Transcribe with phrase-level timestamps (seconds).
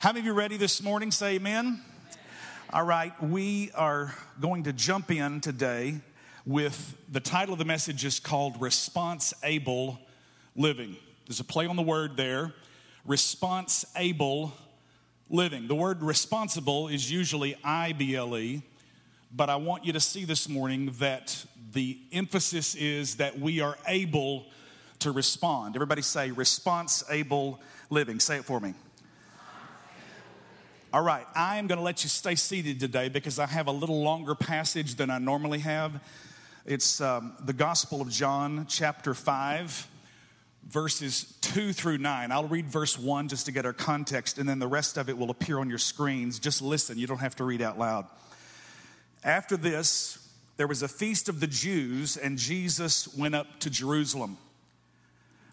[0.00, 1.10] How many of you ready this morning?
[1.10, 1.82] Say amen.
[2.72, 5.96] All right, we are going to jump in today
[6.46, 9.98] with the title of the message is called Response Able
[10.54, 10.96] Living.
[11.26, 12.54] There's a play on the word there.
[13.06, 14.52] Response able
[15.28, 15.66] living.
[15.66, 18.62] The word responsible is usually I B L E,
[19.34, 23.76] but I want you to see this morning that the emphasis is that we are
[23.88, 24.46] able
[25.00, 25.74] to respond.
[25.74, 27.60] Everybody say response able
[27.90, 28.20] living.
[28.20, 28.74] Say it for me.
[30.90, 33.72] All right, I am going to let you stay seated today because I have a
[33.72, 36.00] little longer passage than I normally have.
[36.64, 39.86] It's um, the Gospel of John, chapter 5,
[40.66, 42.32] verses 2 through 9.
[42.32, 45.18] I'll read verse 1 just to get our context, and then the rest of it
[45.18, 46.38] will appear on your screens.
[46.38, 48.06] Just listen, you don't have to read out loud.
[49.22, 50.26] After this,
[50.56, 54.38] there was a feast of the Jews, and Jesus went up to Jerusalem.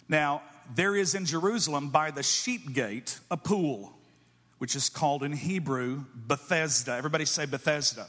[0.08, 0.44] Now,
[0.74, 3.92] there is in Jerusalem by the sheep gate a pool
[4.58, 6.94] which is called in Hebrew Bethesda.
[6.94, 8.08] Everybody say Bethesda.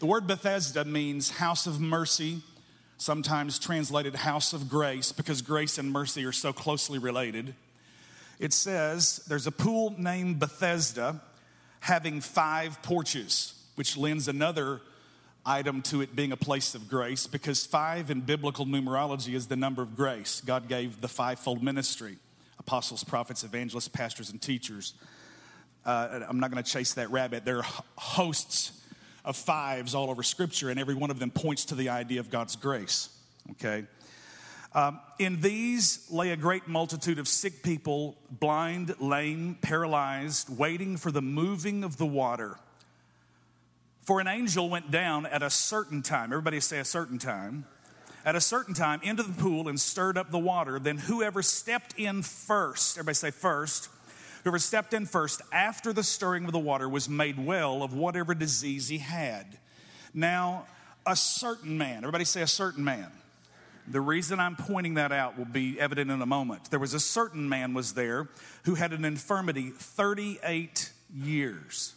[0.00, 2.42] The word Bethesda means house of mercy,
[2.98, 7.54] sometimes translated house of grace, because grace and mercy are so closely related.
[8.40, 11.20] It says there's a pool named Bethesda
[11.80, 14.80] having five porches, which lends another
[15.44, 19.56] item to it being a place of grace, because five in biblical numerology is the
[19.56, 20.40] number of grace.
[20.44, 22.16] God gave the fivefold ministry
[22.58, 24.94] apostles, prophets, evangelists, pastors, and teachers.
[25.84, 27.44] Uh, I'm not going to chase that rabbit.
[27.44, 27.66] There are
[27.96, 28.72] hosts
[29.24, 32.30] of fives all over Scripture, and every one of them points to the idea of
[32.30, 33.08] God's grace.
[33.52, 33.86] Okay?
[34.74, 41.10] Um, in these lay a great multitude of sick people, blind, lame, paralyzed, waiting for
[41.10, 42.58] the moving of the water.
[44.02, 47.66] For an angel went down at a certain time, everybody say a certain time,
[48.24, 50.78] at a certain time into the pool and stirred up the water.
[50.78, 53.88] Then whoever stepped in first, everybody say first,
[54.44, 58.34] Whoever stepped in first after the stirring of the water was made well of whatever
[58.34, 59.58] disease he had.
[60.12, 60.66] Now,
[61.06, 63.10] a certain man, everybody say a certain man.
[63.86, 66.70] The reason I'm pointing that out will be evident in a moment.
[66.70, 68.28] There was a certain man was there
[68.64, 71.94] who had an infirmity 38 years.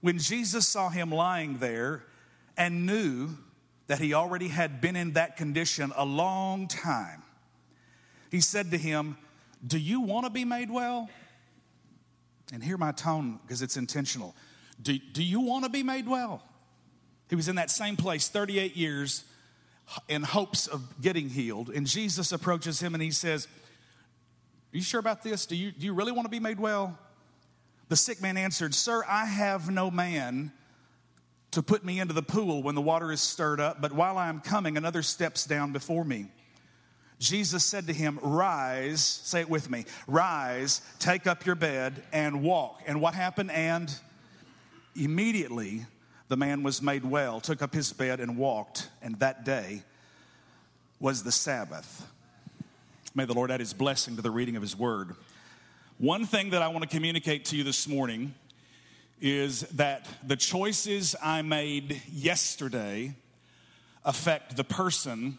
[0.00, 2.04] When Jesus saw him lying there
[2.56, 3.30] and knew
[3.86, 7.22] that he already had been in that condition a long time,
[8.30, 9.16] he said to him,
[9.66, 11.08] Do you want to be made well?
[12.52, 14.34] And hear my tone because it's intentional.
[14.80, 16.42] Do, do you want to be made well?
[17.28, 19.24] He was in that same place 38 years
[20.08, 21.70] in hopes of getting healed.
[21.70, 23.46] And Jesus approaches him and he says,
[24.72, 25.46] Are you sure about this?
[25.46, 26.98] Do you, do you really want to be made well?
[27.88, 30.52] The sick man answered, Sir, I have no man
[31.50, 34.28] to put me into the pool when the water is stirred up, but while I
[34.28, 36.26] am coming, another steps down before me.
[37.18, 42.42] Jesus said to him, Rise, say it with me, rise, take up your bed, and
[42.42, 42.82] walk.
[42.86, 43.50] And what happened?
[43.50, 43.92] And
[44.94, 45.86] immediately
[46.28, 48.88] the man was made well, took up his bed, and walked.
[49.02, 49.82] And that day
[51.00, 52.06] was the Sabbath.
[53.14, 55.16] May the Lord add his blessing to the reading of his word.
[55.98, 58.34] One thing that I want to communicate to you this morning
[59.20, 63.16] is that the choices I made yesterday
[64.04, 65.38] affect the person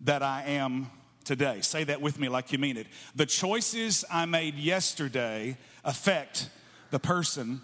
[0.00, 0.90] that I am
[1.24, 1.60] today.
[1.60, 2.86] Say that with me like you mean it.
[3.14, 6.48] The choices I made yesterday affect
[6.90, 7.60] the person.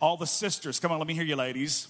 [0.00, 1.88] All the sisters, come on, let me hear you, ladies.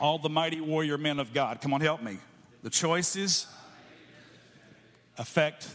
[0.00, 2.18] All the mighty warrior men of God, come on, help me.
[2.62, 3.46] The choices
[5.16, 5.66] affect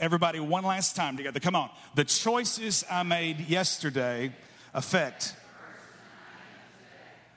[0.00, 1.38] everybody one last time together.
[1.38, 1.70] Come on.
[1.94, 4.32] The choices I made yesterday
[4.74, 5.34] affect.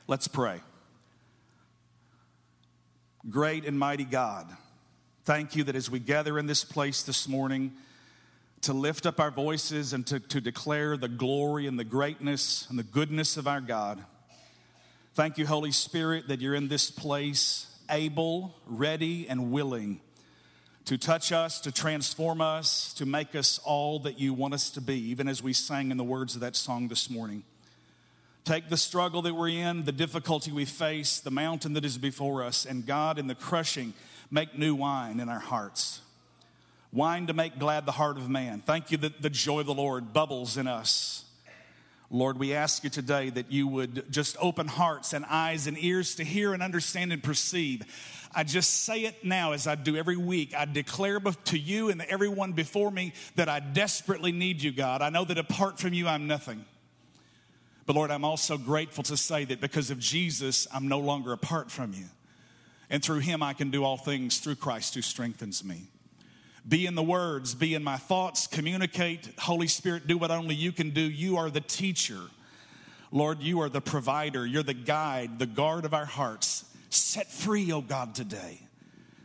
[0.07, 0.61] Let's pray.
[3.29, 4.49] Great and mighty God,
[5.23, 7.71] thank you that as we gather in this place this morning
[8.59, 12.77] to lift up our voices and to, to declare the glory and the greatness and
[12.77, 14.03] the goodness of our God,
[15.13, 20.01] thank you, Holy Spirit, that you're in this place able, ready, and willing
[20.83, 24.81] to touch us, to transform us, to make us all that you want us to
[24.81, 27.45] be, even as we sang in the words of that song this morning.
[28.45, 32.43] Take the struggle that we're in, the difficulty we face, the mountain that is before
[32.43, 33.93] us, and God, in the crushing,
[34.29, 36.01] make new wine in our hearts.
[36.91, 38.61] Wine to make glad the heart of man.
[38.65, 41.23] Thank you that the joy of the Lord bubbles in us.
[42.11, 46.13] Lord, we ask you today that you would just open hearts and eyes and ears
[46.15, 47.81] to hear and understand and perceive.
[48.35, 50.53] I just say it now as I do every week.
[50.55, 55.01] I declare to you and everyone before me that I desperately need you, God.
[55.01, 56.65] I know that apart from you, I'm nothing.
[57.85, 61.69] But Lord, I'm also grateful to say that because of Jesus, I'm no longer apart
[61.69, 62.05] from you.
[62.89, 65.87] And through him, I can do all things through Christ who strengthens me.
[66.67, 69.33] Be in the words, be in my thoughts, communicate.
[69.39, 71.01] Holy Spirit, do what only you can do.
[71.01, 72.21] You are the teacher.
[73.11, 74.45] Lord, you are the provider.
[74.45, 76.65] You're the guide, the guard of our hearts.
[76.89, 78.59] Set free, oh God, today.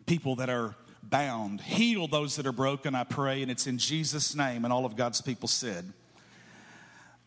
[0.06, 1.60] People that are bound.
[1.60, 4.64] Heal those that are broken, I pray, and it's in Jesus' name.
[4.64, 5.92] And all of God's people said.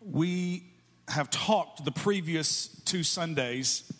[0.02, 0.66] We
[1.12, 3.92] have talked the previous two Sundays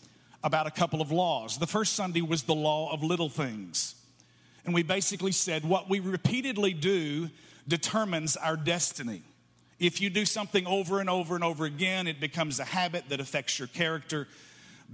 [0.42, 1.58] about a couple of laws.
[1.58, 3.94] The first Sunday was the law of little things.
[4.64, 7.30] And we basically said what we repeatedly do
[7.66, 9.22] determines our destiny.
[9.78, 13.20] If you do something over and over and over again, it becomes a habit that
[13.20, 14.28] affects your character,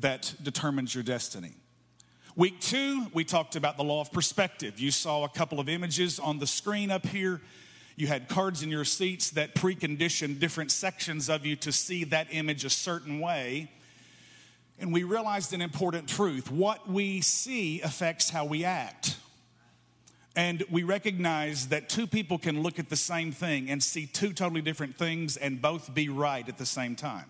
[0.01, 1.53] that determines your destiny.
[2.37, 4.79] Week two, we talked about the law of perspective.
[4.79, 7.41] You saw a couple of images on the screen up here.
[7.99, 12.29] You had cards in your seats that preconditioned different sections of you to see that
[12.31, 13.73] image a certain way.
[14.79, 19.17] And we realized an important truth what we see affects how we act.
[20.37, 24.33] And we recognize that two people can look at the same thing and see two
[24.33, 27.25] totally different things and both be right at the same time.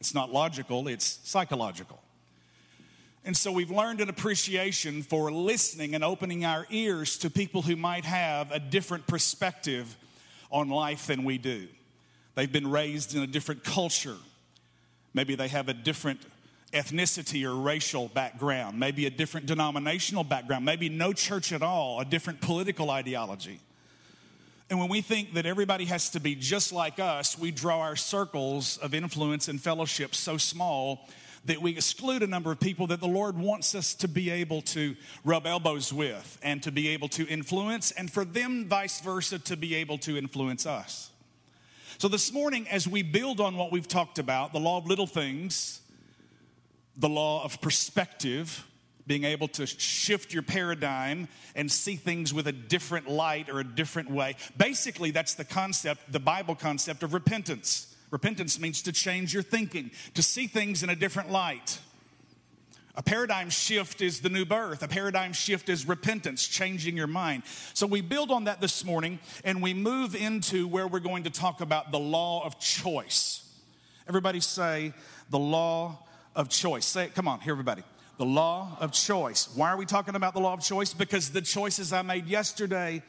[0.00, 2.00] It's not logical, it's psychological.
[3.26, 7.74] And so we've learned an appreciation for listening and opening our ears to people who
[7.74, 9.96] might have a different perspective
[10.48, 11.66] on life than we do.
[12.36, 14.14] They've been raised in a different culture.
[15.12, 16.20] Maybe they have a different
[16.72, 22.04] ethnicity or racial background, maybe a different denominational background, maybe no church at all, a
[22.04, 23.58] different political ideology.
[24.70, 27.96] And when we think that everybody has to be just like us, we draw our
[27.96, 31.08] circles of influence and fellowship so small
[31.46, 34.62] that we exclude a number of people that the Lord wants us to be able
[34.62, 39.38] to rub elbows with and to be able to influence, and for them, vice versa,
[39.40, 41.10] to be able to influence us.
[41.98, 45.06] So, this morning, as we build on what we've talked about the law of little
[45.06, 45.80] things,
[46.96, 48.66] the law of perspective,
[49.06, 53.64] being able to shift your paradigm and see things with a different light or a
[53.64, 54.34] different way.
[54.56, 57.95] Basically, that's the concept, the Bible concept of repentance.
[58.16, 61.78] Repentance means to change your thinking, to see things in a different light.
[62.94, 64.82] A paradigm shift is the new birth.
[64.82, 67.42] A paradigm shift is repentance, changing your mind.
[67.74, 71.30] So we build on that this morning and we move into where we're going to
[71.30, 73.46] talk about the law of choice.
[74.08, 74.94] Everybody say
[75.28, 75.98] the law
[76.34, 76.86] of choice.
[76.86, 77.82] Say it, come on, here, everybody.
[78.16, 79.50] The law of choice.
[79.54, 80.94] Why are we talking about the law of choice?
[80.94, 83.02] Because the choices I made yesterday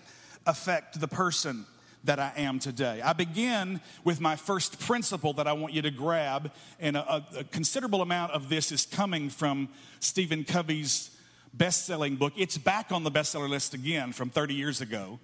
[0.45, 1.65] affect the person
[2.07, 3.01] that I am today.
[3.04, 7.44] I begin with my first principle that I want you to grab, and a, a
[7.44, 9.69] considerable amount of this is coming from
[10.00, 11.12] Stephen Covey's
[11.54, 12.33] best selling book.
[12.36, 15.19] It's back on the bestseller list again from 30 years ago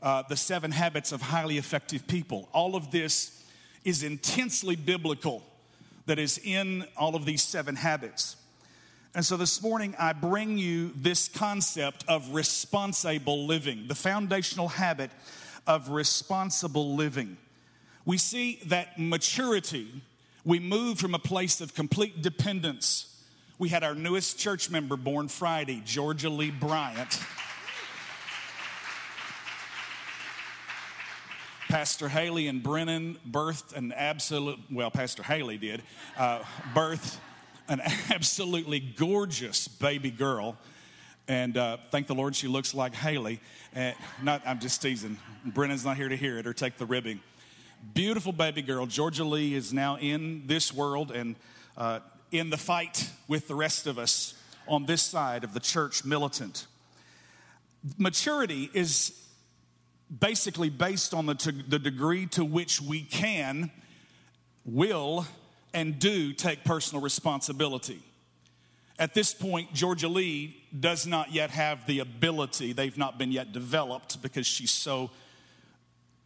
[0.00, 2.48] uh, The Seven Habits of Highly Effective People.
[2.52, 3.44] All of this
[3.84, 5.42] is intensely biblical,
[6.06, 8.36] that is in all of these seven habits.
[9.14, 15.10] And so this morning, I bring you this concept of responsible living, the foundational habit
[15.68, 17.36] of responsible living.
[18.04, 19.86] We see that maturity,
[20.44, 23.22] we move from a place of complete dependence.
[23.58, 27.20] We had our newest church member born Friday, Georgia Lee Bryant.
[31.68, 35.82] Pastor Haley and Brennan birthed an absolute, well, Pastor Haley did,
[36.16, 36.38] uh,
[36.72, 37.18] birthed
[37.68, 40.56] an absolutely gorgeous baby girl.
[41.28, 43.40] And uh, thank the Lord she looks like Haley.
[43.74, 45.18] And not, I'm just teasing.
[45.44, 47.20] Brennan's not here to hear it or take the ribbing.
[47.92, 48.86] Beautiful baby girl.
[48.86, 51.36] Georgia Lee is now in this world and
[51.76, 52.00] uh,
[52.32, 54.34] in the fight with the rest of us
[54.66, 56.66] on this side of the church militant.
[57.98, 59.12] Maturity is
[60.18, 63.70] basically based on the, the degree to which we can,
[64.64, 65.26] will,
[65.74, 68.02] and do take personal responsibility.
[68.98, 73.52] At this point, Georgia Lee does not yet have the ability, they've not been yet
[73.52, 75.10] developed because she's so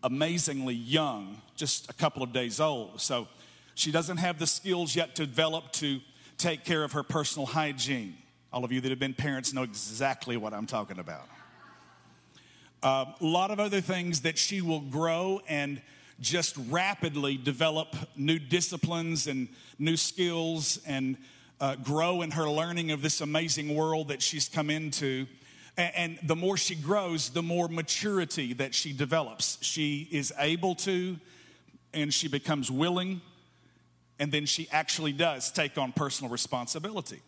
[0.03, 3.01] amazingly young, just a couple of days old.
[3.01, 3.29] So
[3.75, 6.01] she doesn't have the skills yet to develop to
[6.39, 8.17] take care of her personal hygiene.
[8.53, 11.29] All of you that have been parents know exactly what I'm talking about.
[12.83, 15.81] Uh, a lot of other things that she will grow and
[16.21, 19.49] just rapidly develop new disciplines and
[19.79, 21.17] new skills and
[21.63, 25.27] uh, grow in her learning of this amazing world that she's come into.
[25.77, 29.59] And, and the more she grows, the more maturity that she develops.
[29.63, 31.17] She is able to,
[31.95, 33.21] and she becomes willing,
[34.19, 37.23] and then she actually does take on personal responsibility.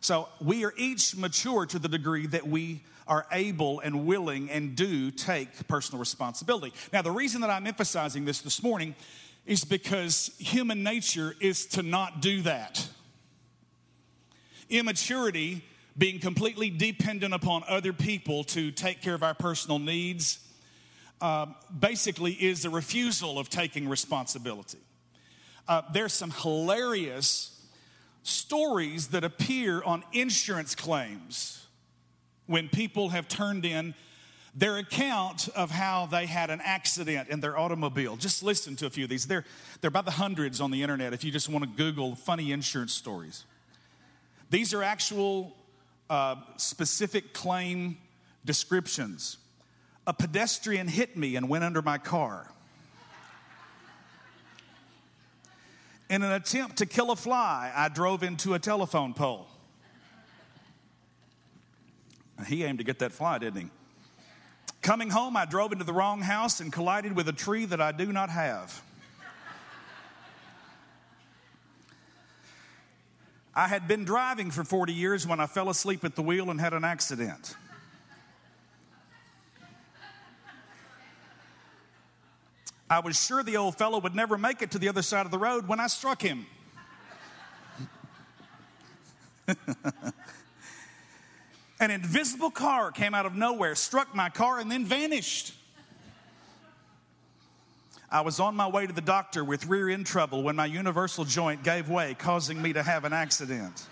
[0.00, 4.74] So we are each mature to the degree that we are able and willing and
[4.74, 6.74] do take personal responsibility.
[6.92, 8.96] Now, the reason that I'm emphasizing this this morning
[9.46, 12.88] is because human nature is to not do that.
[14.70, 15.62] Immaturity
[15.96, 20.38] being completely dependent upon other people to take care of our personal needs,
[21.20, 21.46] uh,
[21.76, 24.78] basically is a refusal of taking responsibility.
[25.66, 27.60] Uh, there's some hilarious
[28.22, 31.66] stories that appear on insurance claims
[32.46, 33.94] when people have turned in
[34.54, 38.16] their account of how they had an accident in their automobile.
[38.16, 39.26] Just listen to a few of these.
[39.26, 39.44] They're,
[39.80, 42.92] they're by the hundreds on the internet if you just want to Google funny insurance
[42.92, 43.44] stories.
[44.50, 45.54] These are actual
[46.08, 47.98] uh, specific claim
[48.44, 49.36] descriptions.
[50.06, 52.50] A pedestrian hit me and went under my car.
[56.08, 59.46] In an attempt to kill a fly, I drove into a telephone pole.
[62.46, 63.68] He aimed to get that fly, didn't he?
[64.80, 67.92] Coming home, I drove into the wrong house and collided with a tree that I
[67.92, 68.82] do not have.
[73.58, 76.60] I had been driving for 40 years when I fell asleep at the wheel and
[76.60, 77.56] had an accident.
[82.88, 85.32] I was sure the old fellow would never make it to the other side of
[85.32, 86.46] the road when I struck him.
[91.80, 95.52] An invisible car came out of nowhere, struck my car, and then vanished.
[98.10, 101.26] I was on my way to the doctor with rear end trouble when my universal
[101.26, 103.86] joint gave way, causing me to have an accident.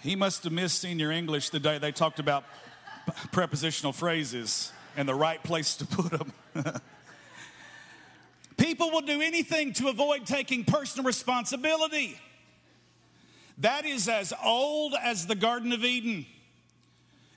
[0.00, 2.44] He must have missed senior English the day they talked about
[3.32, 6.32] prepositional phrases and the right place to put them.
[8.56, 12.18] People will do anything to avoid taking personal responsibility.
[13.58, 16.24] That is as old as the Garden of Eden.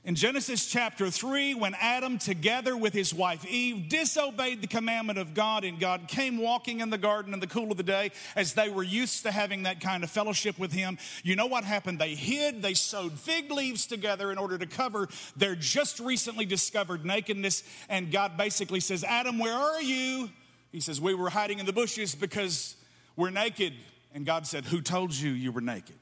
[0.08, 5.34] In Genesis chapter 3, when Adam, together with his wife Eve, disobeyed the commandment of
[5.34, 8.54] God, and God came walking in the garden in the cool of the day as
[8.54, 11.98] they were used to having that kind of fellowship with him, you know what happened?
[11.98, 17.04] They hid, they sewed fig leaves together in order to cover their just recently discovered
[17.04, 17.62] nakedness.
[17.90, 20.30] And God basically says, Adam, where are you?
[20.72, 22.76] He says, We were hiding in the bushes because
[23.14, 23.74] we're naked.
[24.14, 25.98] And God said, Who told you you were naked?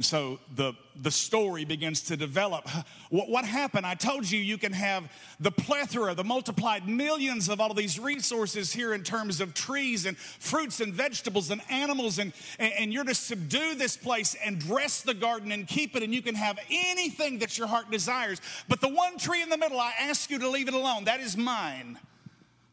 [0.00, 2.68] So the, the story begins to develop.
[3.10, 3.84] What, what, happened?
[3.84, 7.98] I told you you can have the plethora, the multiplied millions of all of these
[7.98, 12.92] resources here in terms of trees and fruits and vegetables and animals, and, and, and
[12.92, 16.34] you're to subdue this place and dress the garden and keep it, and you can
[16.34, 18.40] have anything that your heart desires.
[18.68, 21.04] But the one tree in the middle, I ask you to leave it alone.
[21.04, 21.98] That is mine.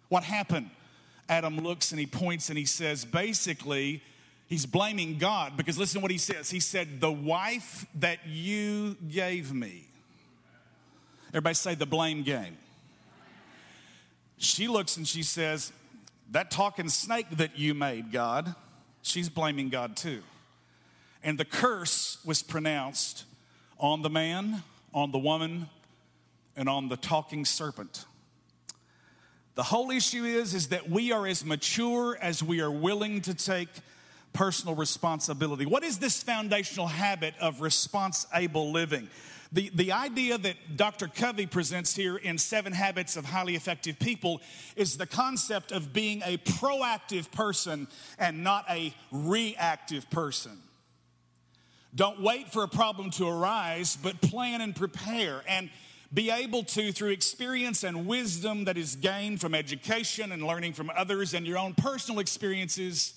[0.09, 0.69] What happened?
[1.27, 4.01] Adam looks and he points and he says, basically,
[4.47, 6.49] he's blaming God because listen to what he says.
[6.49, 9.85] He said, The wife that you gave me.
[11.29, 12.57] Everybody say the blame game.
[14.37, 15.71] She looks and she says,
[16.31, 18.55] That talking snake that you made, God,
[19.01, 20.23] she's blaming God too.
[21.23, 23.25] And the curse was pronounced
[23.79, 24.63] on the man,
[24.93, 25.69] on the woman,
[26.55, 28.05] and on the talking serpent.
[29.55, 33.33] The whole issue is, is that we are as mature as we are willing to
[33.33, 33.69] take
[34.33, 35.65] personal responsibility.
[35.65, 39.09] What is this foundational habit of responsible living?
[39.51, 41.07] The, the idea that Dr.
[41.07, 44.41] Covey presents here in Seven Habits of Highly Effective People
[44.75, 47.87] is the concept of being a proactive person
[48.19, 50.57] and not a reactive person.
[51.95, 55.43] Don't wait for a problem to arise, but plan and prepare.
[55.47, 55.69] And
[56.13, 60.91] be able to, through experience and wisdom that is gained from education and learning from
[60.95, 63.13] others and your own personal experiences,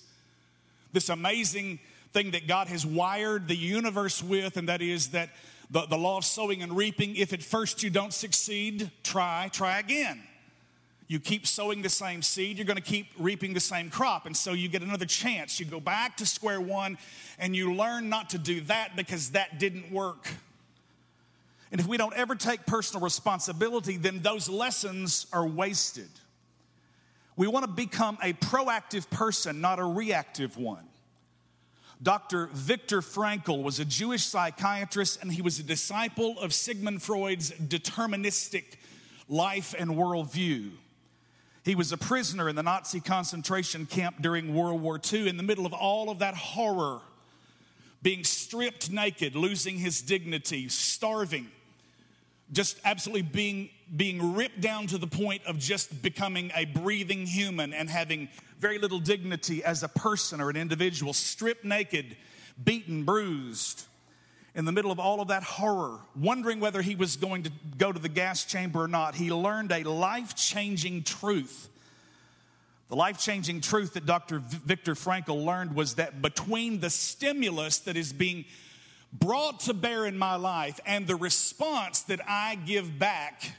[0.93, 1.79] this amazing
[2.13, 5.29] thing that God has wired the universe with, and that is that
[5.69, 9.79] the, the law of sowing and reaping, if at first you don't succeed, try, try
[9.79, 10.21] again.
[11.07, 14.25] You keep sowing the same seed, you're to keep reaping the same crop.
[14.25, 15.59] And so you get another chance.
[15.59, 16.97] You go back to square one
[17.37, 20.29] and you learn not to do that because that didn't work.
[21.69, 26.09] And if we don't ever take personal responsibility, then those lessons are wasted.
[27.35, 30.85] We want to become a proactive person, not a reactive one.
[32.03, 32.47] Dr.
[32.47, 38.63] Viktor Frankl was a Jewish psychiatrist and he was a disciple of Sigmund Freud's deterministic
[39.29, 40.71] life and worldview.
[41.63, 45.43] He was a prisoner in the Nazi concentration camp during World War II in the
[45.43, 47.01] middle of all of that horror,
[48.01, 51.51] being stripped naked, losing his dignity, starving
[52.51, 57.73] just absolutely being, being ripped down to the point of just becoming a breathing human
[57.73, 58.29] and having
[58.59, 62.15] very little dignity as a person or an individual, stripped naked,
[62.63, 63.85] beaten, bruised,
[64.53, 67.91] in the middle of all of that horror, wondering whether he was going to go
[67.91, 71.69] to the gas chamber or not, he learned a life changing truth
[72.91, 74.39] The life changing truth that Dr.
[74.39, 78.43] Viktor Frankl learned was that between the stimulus that is being
[79.13, 83.53] brought to bear in my life and the response that I give back,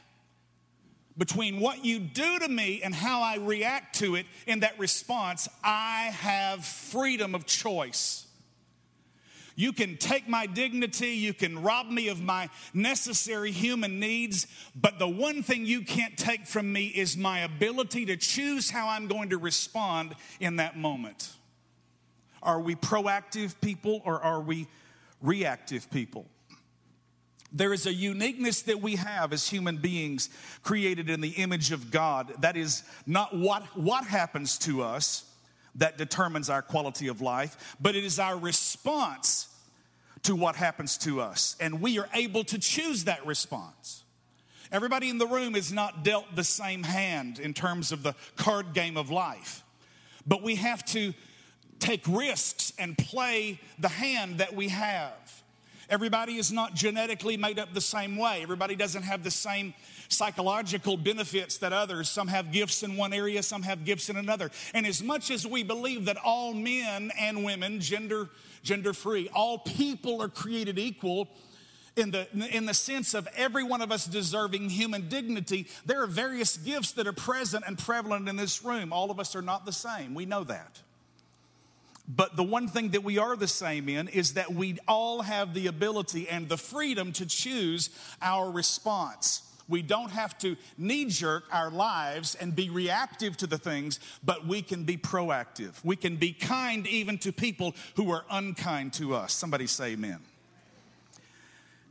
[1.17, 5.49] between what you do to me and how I react to it in that response,
[5.63, 8.27] I have freedom of choice.
[9.55, 14.99] You can take my dignity, you can rob me of my necessary human needs, but
[14.99, 19.09] the one thing you can't take from me is my ability to choose how I'm
[19.09, 21.31] going to respond in that moment.
[22.43, 24.67] Are we proactive people or are we
[25.23, 26.27] reactive people?
[27.53, 30.31] There is a uniqueness that we have as human beings
[30.63, 32.33] created in the image of God.
[32.41, 35.25] That is not what, what happens to us
[35.75, 39.49] that determines our quality of life, but it is our response
[40.23, 41.57] to what happens to us.
[41.61, 44.05] And we are able to choose that response.
[44.71, 48.73] Everybody in the room is not dealt the same hand in terms of the card
[48.73, 49.63] game of life,
[50.27, 51.13] but we have to
[51.83, 55.43] take risks and play the hand that we have.
[55.91, 58.41] Everybody is not genetically made up the same way.
[58.43, 59.75] Everybody doesn't have the same
[60.09, 62.09] psychological benefits that others.
[62.09, 64.51] Some have gifts in one area, some have gifts in another.
[64.73, 68.31] And as much as we believe that all men and women, gender
[68.63, 71.29] gender free, all people are created equal,
[71.97, 76.07] in the, in the sense of every one of us deserving human dignity, there are
[76.07, 78.93] various gifts that are present and prevalent in this room.
[78.93, 80.15] All of us are not the same.
[80.15, 80.81] We know that.
[82.09, 85.55] But the one thing that we are the same in is that we all have
[85.55, 87.91] the ability and the freedom to choose
[88.21, 89.43] our response.
[89.69, 94.47] We don't have to knee jerk our lives and be reactive to the things, but
[94.47, 95.83] we can be proactive.
[95.85, 99.33] We can be kind even to people who are unkind to us.
[99.33, 100.19] Somebody say amen.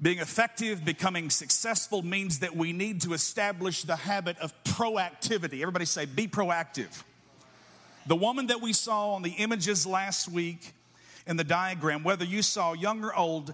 [0.01, 5.61] Being effective, becoming successful means that we need to establish the habit of proactivity.
[5.61, 7.03] Everybody say, be proactive.
[8.05, 10.73] The woman that we saw on the images last week
[11.27, 13.53] in the diagram, whether you saw young or old,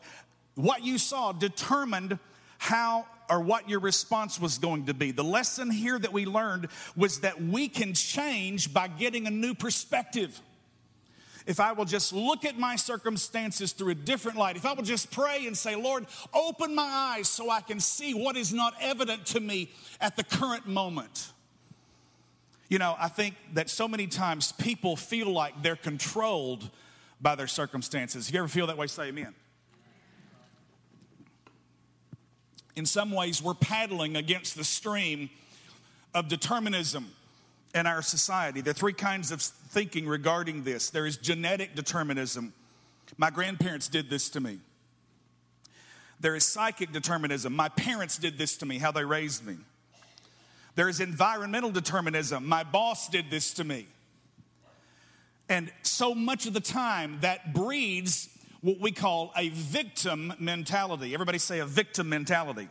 [0.56, 2.18] what you saw determined
[2.58, 5.12] how or what your response was going to be.
[5.12, 9.54] The lesson here that we learned was that we can change by getting a new
[9.54, 10.40] perspective.
[11.46, 14.84] If I will just look at my circumstances through a different light, if I will
[14.84, 18.74] just pray and say, Lord, open my eyes so I can see what is not
[18.82, 21.32] evident to me at the current moment.
[22.70, 26.70] You know, I think that so many times people feel like they're controlled
[27.22, 28.28] by their circumstances.
[28.28, 29.34] If you ever feel that way, say amen.
[32.76, 35.30] In some ways, we're paddling against the stream
[36.14, 37.12] of determinism
[37.74, 38.62] in our society.
[38.62, 42.54] There are three kinds of thinking regarding this there is genetic determinism.
[43.18, 44.60] My grandparents did this to me.
[46.20, 47.56] There is psychic determinism.
[47.56, 49.58] My parents did this to me, how they raised me.
[50.78, 52.46] There's environmental determinism.
[52.46, 53.88] My boss did this to me.
[55.50, 58.30] And so much of the time that breeds
[58.62, 61.16] what we call a victim mentality.
[61.16, 62.68] Everybody say a victim mentality.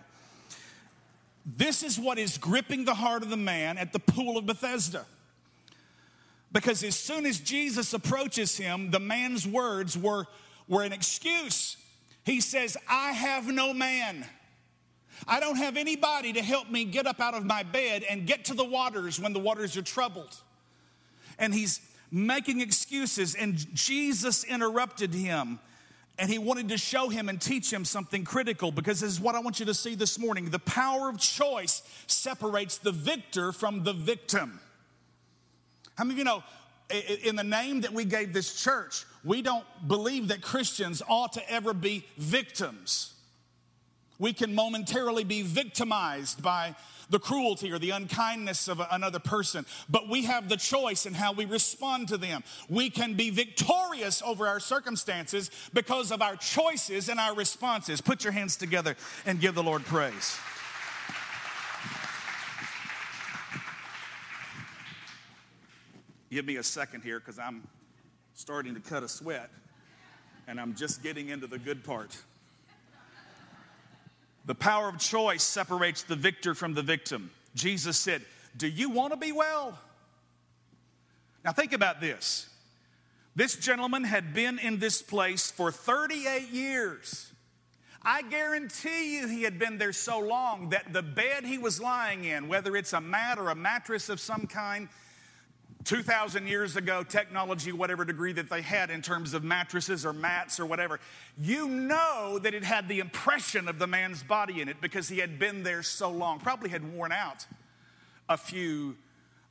[1.45, 5.05] This is what is gripping the heart of the man at the pool of Bethesda.
[6.53, 10.27] Because as soon as Jesus approaches him, the man's words were,
[10.69, 11.77] were an excuse.
[12.25, 14.27] He says, I have no man.
[15.27, 18.45] I don't have anybody to help me get up out of my bed and get
[18.47, 20.35] to the waters when the waters are troubled.
[21.39, 25.59] And he's making excuses, and Jesus interrupted him.
[26.19, 29.35] And he wanted to show him and teach him something critical because this is what
[29.35, 30.49] I want you to see this morning.
[30.49, 34.59] The power of choice separates the victor from the victim.
[35.97, 36.43] How many of you know,
[37.23, 41.51] in the name that we gave this church, we don't believe that Christians ought to
[41.51, 43.13] ever be victims.
[44.19, 46.75] We can momentarily be victimized by
[47.11, 51.33] the cruelty or the unkindness of another person, but we have the choice in how
[51.33, 52.43] we respond to them.
[52.69, 58.01] We can be victorious over our circumstances because of our choices and our responses.
[58.01, 60.39] Put your hands together and give the Lord praise.
[66.31, 67.67] Give me a second here because I'm
[68.35, 69.49] starting to cut a sweat
[70.49, 72.17] and I'm just getting into the good part.
[74.47, 77.31] The power of choice separates the victor from the victim.
[77.55, 78.23] Jesus said,
[78.57, 79.79] Do you want to be well?
[81.45, 82.49] Now, think about this.
[83.35, 87.31] This gentleman had been in this place for 38 years.
[88.03, 92.25] I guarantee you he had been there so long that the bed he was lying
[92.25, 94.89] in, whether it's a mat or a mattress of some kind,
[95.87, 100.59] 2,000 years ago, technology, whatever degree that they had in terms of mattresses or mats
[100.59, 100.99] or whatever,
[101.41, 105.19] you know that it had the impression of the man's body in it because he
[105.19, 107.47] had been there so long, probably had worn out
[108.29, 108.97] a few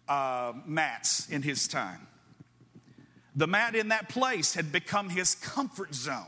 [0.10, 2.06] uh, mats in his time.
[3.38, 6.26] The mat in that place had become his comfort zone.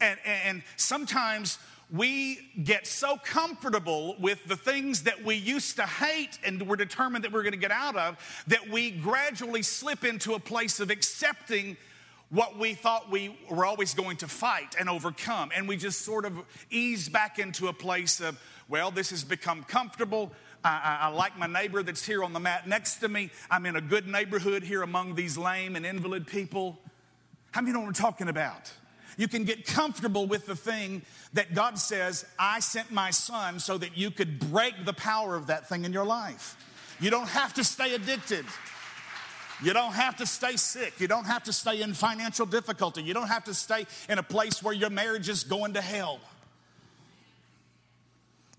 [0.00, 1.58] And, and sometimes
[1.92, 7.24] we get so comfortable with the things that we used to hate and we're determined
[7.24, 10.90] that we're going to get out of that we gradually slip into a place of
[10.90, 11.76] accepting
[12.30, 15.50] what we thought we were always going to fight and overcome.
[15.54, 16.38] And we just sort of
[16.70, 20.30] ease back into a place of, well, this has become comfortable.
[20.62, 23.30] I, I, I, like my neighbor that's here on the mat next to me.
[23.50, 26.78] I'm in a good neighborhood here among these lame and invalid people.
[27.50, 28.72] How many know what I'm talking about?
[29.16, 33.78] You can get comfortable with the thing that God says, I sent my son so
[33.78, 36.56] that you could break the power of that thing in your life.
[37.00, 38.44] You don't have to stay addicted.
[39.62, 40.94] You don't have to stay sick.
[40.98, 43.02] You don't have to stay in financial difficulty.
[43.02, 46.20] You don't have to stay in a place where your marriage is going to hell.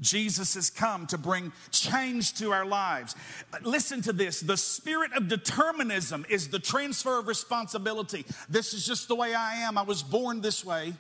[0.02, 3.16] Jesus has come to bring change to our lives.
[3.62, 8.26] Listen to this the spirit of determinism is the transfer of responsibility.
[8.50, 9.78] This is just the way I am.
[9.78, 10.94] I was born this way.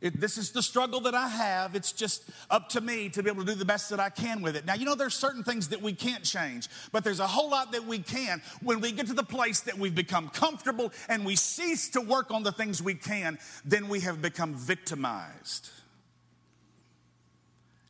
[0.00, 1.74] It, this is the struggle that I have.
[1.74, 4.42] It's just up to me to be able to do the best that I can
[4.42, 4.64] with it.
[4.64, 7.72] Now, you know, there's certain things that we can't change, but there's a whole lot
[7.72, 8.40] that we can.
[8.62, 12.30] When we get to the place that we've become comfortable and we cease to work
[12.30, 15.70] on the things we can, then we have become victimized.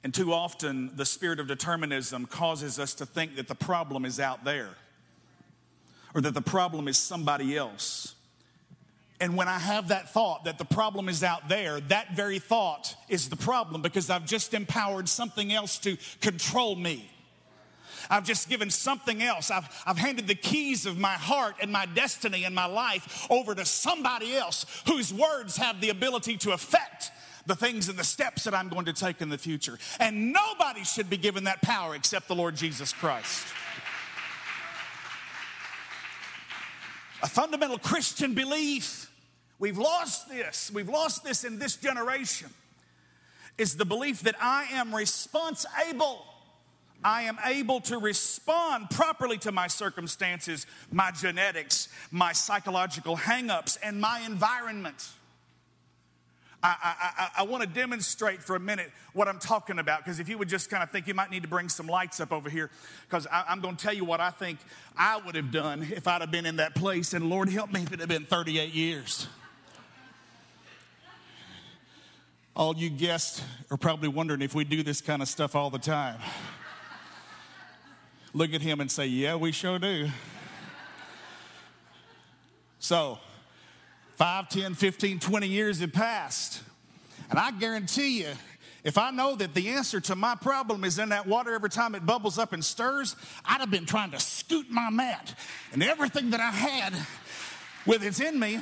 [0.08, 4.18] And too often, the spirit of determinism causes us to think that the problem is
[4.18, 4.70] out there
[6.14, 8.14] or that the problem is somebody else.
[9.20, 12.96] And when I have that thought that the problem is out there, that very thought
[13.10, 17.10] is the problem because I've just empowered something else to control me.
[18.08, 19.50] I've just given something else.
[19.50, 23.54] I've, I've handed the keys of my heart and my destiny and my life over
[23.54, 27.10] to somebody else whose words have the ability to affect
[27.48, 29.78] the things and the steps that I'm going to take in the future.
[29.98, 33.46] And nobody should be given that power except the Lord Jesus Christ.
[37.20, 39.08] A fundamental Christian belief
[39.58, 40.70] We've lost this.
[40.72, 42.48] We've lost this in this generation.
[43.56, 46.24] Is the belief that I am responsible.
[47.02, 54.00] I am able to respond properly to my circumstances, my genetics, my psychological hangups, and
[54.00, 55.08] my environment.
[56.60, 56.76] I,
[57.16, 60.36] I, I, want to demonstrate for a minute what I'm talking about because if you
[60.38, 62.68] would just kind of think you might need to bring some lights up over here
[63.08, 64.58] because I'm going to tell you what I think
[64.96, 67.82] I would have done if I'd have been in that place and Lord help me
[67.82, 69.28] if it had been 38 years.
[72.56, 73.40] All you guests
[73.70, 76.18] are probably wondering if we do this kind of stuff all the time.
[78.32, 80.08] Look at him and say, Yeah, we sure do.
[82.80, 83.18] So,
[84.18, 86.64] 5, 10, 15, 20 years have passed.
[87.30, 88.32] And I guarantee you,
[88.82, 91.94] if I know that the answer to my problem is in that water every time
[91.94, 95.36] it bubbles up and stirs, I'd have been trying to scoot my mat
[95.72, 96.94] and everything that I had
[97.86, 98.58] with it's in me.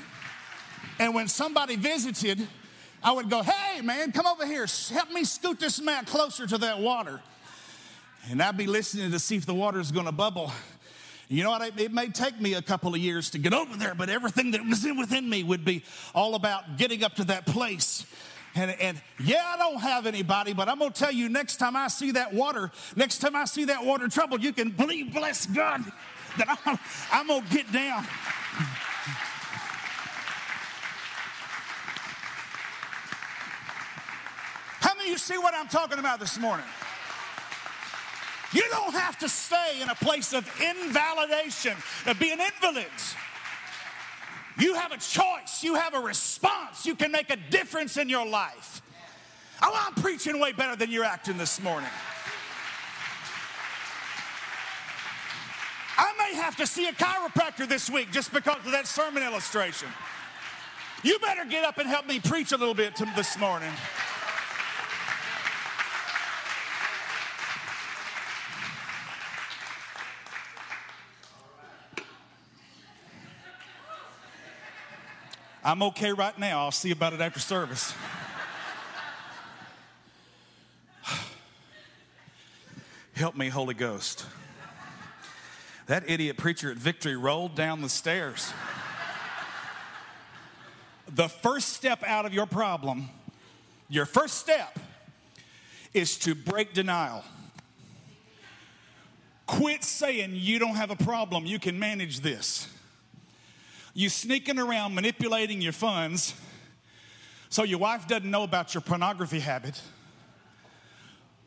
[0.99, 2.47] And when somebody visited,
[3.03, 4.67] I would go, hey, man, come over here.
[4.93, 7.23] Help me scoot this mat closer to that water.
[8.29, 10.53] And I'd be listening to see if the water is to bubble.
[11.29, 11.81] You know what?
[11.81, 14.65] It may take me a couple of years to get over there, but everything that
[14.65, 15.83] was in within me would be
[16.15, 18.07] all about getting up to that place.
[18.55, 21.89] And, and, yeah, I don't have anybody, but I'm gonna tell you next time I
[21.89, 25.85] see that water, next time I see that water trouble, you can believe, bless God,
[26.39, 26.79] that I'm,
[27.13, 28.03] I'm gonna get down.
[34.81, 36.65] How many of you see what I'm talking about this morning?
[38.53, 41.75] You don't have to stay in a place of invalidation,
[42.07, 42.87] of being invalid.
[44.59, 48.27] You have a choice, you have a response, you can make a difference in your
[48.27, 48.81] life.
[49.63, 51.91] Oh, I'm preaching way better than you're acting this morning.
[55.99, 59.89] I may have to see a chiropractor this week just because of that sermon illustration.
[61.03, 63.73] You better get up and help me preach a little bit this morning.
[75.67, 76.61] I'm okay right now.
[76.61, 77.93] I'll see about it after service.
[83.15, 84.27] Help me, Holy Ghost.
[85.89, 88.53] That idiot preacher at Victory rolled down the stairs.
[91.09, 93.09] The first step out of your problem,
[93.89, 94.79] your first step,
[95.93, 97.25] is to break denial.
[99.49, 102.69] Quit saying you don't have a problem, you can manage this
[103.97, 106.35] you sneaking around manipulating your funds
[107.49, 109.81] so your wife doesn't know about your pornography habit,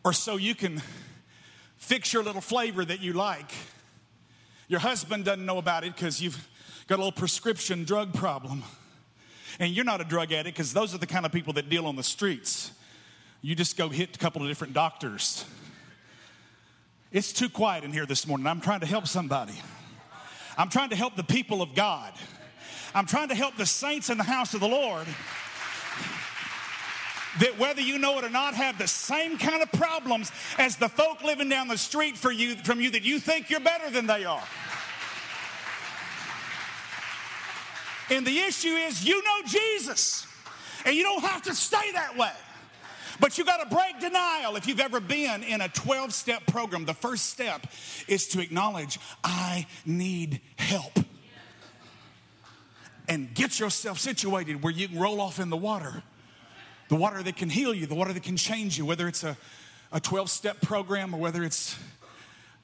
[0.04, 0.82] or so you can
[1.78, 3.52] fix your little flavor that you like
[4.70, 6.48] Your husband doesn't know about it because you've
[6.88, 8.64] got a little prescription drug problem.
[9.60, 11.88] And you're not a drug addict because those are the kind of people that deal
[11.88, 12.72] on the streets.
[13.42, 15.44] You just go hit a couple of different doctors.
[17.12, 18.46] It's too quiet in here this morning.
[18.46, 19.56] I'm trying to help somebody.
[20.56, 22.14] I'm trying to help the people of God.
[22.94, 25.08] I'm trying to help the saints in the house of the Lord
[27.40, 30.90] that whether you know it or not have the same kind of problems as the
[30.90, 34.08] folk living down the street for you from you that you think you're better than
[34.08, 34.44] they are.
[38.10, 40.26] And the issue is you know Jesus.
[40.86, 42.32] And you don't have to stay that way.
[43.20, 44.56] But you got to break denial.
[44.56, 47.68] If you've ever been in a 12 step program, the first step
[48.08, 50.98] is to acknowledge, I need help.
[53.10, 56.04] And get yourself situated where you can roll off in the water.
[56.88, 59.36] The water that can heal you, the water that can change you, whether it's a,
[59.92, 61.78] a 12 step program or whether it's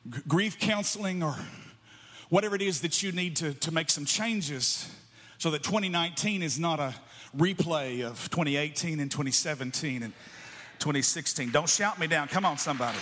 [0.09, 1.35] g- grief counseling or
[2.29, 4.89] whatever it is that you need to, to make some changes
[5.37, 6.95] so that 2019 is not a
[7.35, 10.13] replay of 2018 and 2017 and
[10.79, 11.51] 2016.
[11.51, 12.27] Don't shout me down.
[12.27, 12.97] Come on, somebody.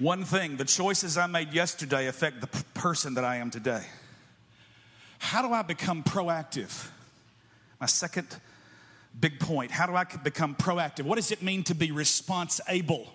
[0.00, 3.84] One thing the choices I made yesterday affect the p- person that I am today.
[5.18, 6.88] How do I become proactive?
[7.78, 8.26] My second
[9.20, 9.70] big point.
[9.70, 11.02] How do I become proactive?
[11.02, 13.12] What does it mean to be response able?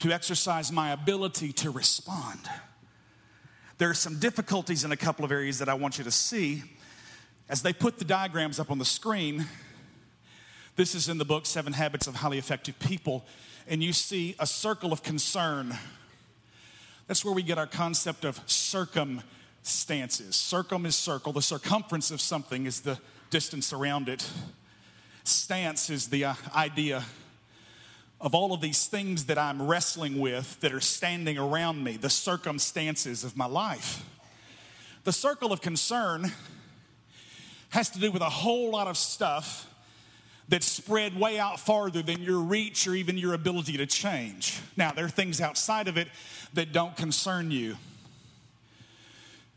[0.00, 2.40] To exercise my ability to respond.
[3.78, 6.62] There are some difficulties in a couple of areas that I want you to see.
[7.48, 9.46] As they put the diagrams up on the screen,
[10.76, 13.24] this is in the book, Seven Habits of Highly Effective People,
[13.66, 15.78] and you see a circle of concern.
[17.12, 20.34] That's where we get our concept of circumstances.
[20.34, 22.98] Circum is circle, the circumference of something is the
[23.28, 24.26] distance around it.
[25.22, 27.04] Stance is the uh, idea
[28.18, 32.08] of all of these things that I'm wrestling with that are standing around me, the
[32.08, 34.02] circumstances of my life.
[35.04, 36.32] The circle of concern
[37.68, 39.70] has to do with a whole lot of stuff
[40.48, 44.60] that's spread way out farther than your reach or even your ability to change.
[44.76, 46.08] Now, there are things outside of it
[46.54, 47.76] that don't concern you.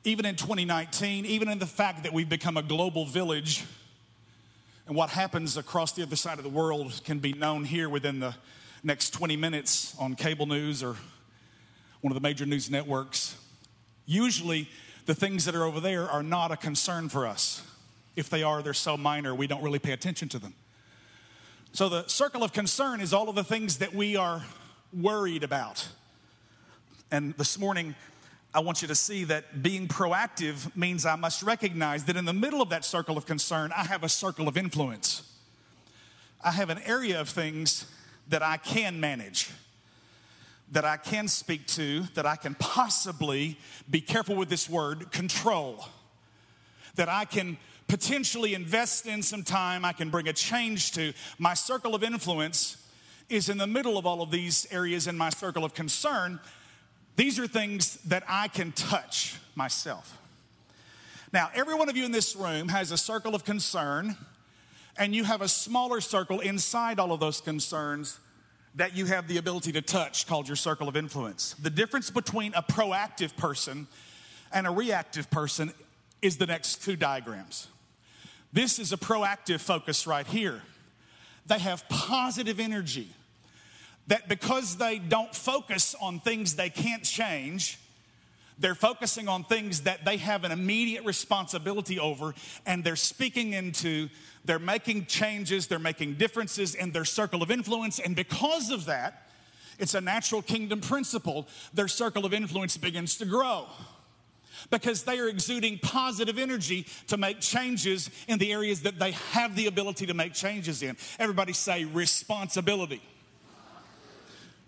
[0.04, 3.66] Even in 2019, even in the fact that we've become a global village,
[4.88, 8.20] and what happens across the other side of the world can be known here within
[8.20, 8.36] the
[8.84, 10.96] next 20 minutes on cable news or
[12.02, 13.36] one of the major news networks.
[14.06, 14.70] Usually,
[15.08, 17.64] the things that are over there are not a concern for us.
[18.16, 20.54] If they are, they're so minor, we don't really pay attention to them.
[21.76, 24.46] So, the circle of concern is all of the things that we are
[24.94, 25.86] worried about.
[27.12, 27.96] And this morning,
[28.54, 32.32] I want you to see that being proactive means I must recognize that in the
[32.32, 35.30] middle of that circle of concern, I have a circle of influence.
[36.42, 37.92] I have an area of things
[38.30, 39.50] that I can manage,
[40.72, 43.60] that I can speak to, that I can possibly,
[43.90, 45.90] be careful with this word, control,
[46.96, 47.58] that I can
[47.88, 51.14] potentially invest in some time, I can bring a change to.
[51.38, 52.78] My circle of influence
[53.30, 56.40] is in the middle of all of these areas in my circle of concern
[57.16, 60.18] these are things that I can touch myself.
[61.32, 64.16] Now, every one of you in this room has a circle of concern,
[64.98, 68.20] and you have a smaller circle inside all of those concerns
[68.76, 71.56] that you have the ability to touch called your circle of influence.
[71.62, 73.88] The difference between a proactive person
[74.52, 75.74] and a reactive person
[76.22, 77.68] is the next two diagrams.
[78.56, 80.62] This is a proactive focus right here.
[81.46, 83.10] They have positive energy
[84.08, 87.78] that because they don't focus on things they can't change,
[88.58, 92.34] they're focusing on things that they have an immediate responsibility over,
[92.66, 94.08] and they're speaking into,
[94.46, 99.28] they're making changes, they're making differences in their circle of influence, and because of that,
[99.80, 101.46] it's a natural kingdom principle.
[101.74, 103.68] Their circle of influence begins to grow
[104.70, 109.56] because they are exuding positive energy to make changes in the areas that they have
[109.56, 110.98] the ability to make changes in.
[111.20, 113.02] Everybody say responsibility.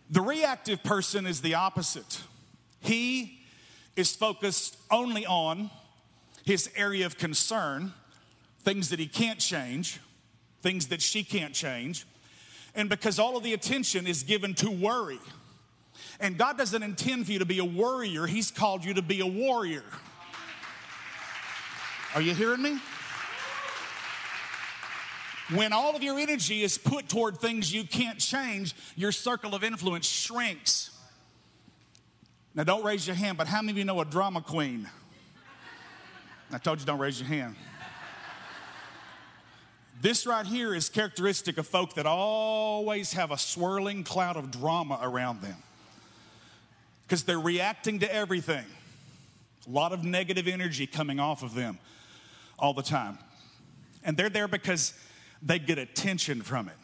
[0.10, 2.22] The reactive person is the opposite.
[2.80, 3.40] He
[3.96, 5.70] is focused only on
[6.46, 7.94] his area of concern,
[8.62, 10.00] things that he can't change,
[10.62, 12.06] things that she can't change.
[12.74, 15.20] And because all of the attention is given to worry.
[16.20, 19.22] And God doesn't intend for you to be a worrier, He's called you to be
[19.22, 19.84] a warrior.
[22.16, 22.80] Are you hearing me?
[25.54, 29.64] When all of your energy is put toward things you can't change, your circle of
[29.64, 30.92] influence shrinks.
[32.54, 34.90] Now, don't raise your hand, but how many of you know a drama queen?
[36.52, 37.56] I told you don't raise your hand.
[40.02, 45.00] This right here is characteristic of folk that always have a swirling cloud of drama
[45.02, 45.58] around them.
[47.08, 48.66] Because they're reacting to everything.
[49.66, 51.80] A lot of negative energy coming off of them
[52.60, 53.18] all the time.
[54.04, 54.94] And they're there because
[55.42, 56.76] they get attention from it.